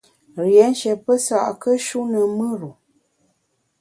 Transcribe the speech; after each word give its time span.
Rié 0.41 0.65
nshié 0.71 0.93
pesa’kùe-shu 1.05 1.99
ne 2.11 2.21
mùr-u. 2.37 2.71